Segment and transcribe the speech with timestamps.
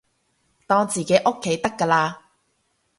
[0.65, 2.17] 當自己屋企得㗎喇